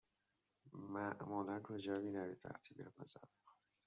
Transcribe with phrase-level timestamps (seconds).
[0.73, 3.61] معمولا کجا می روید وقتی بیرون غذا می خورید؟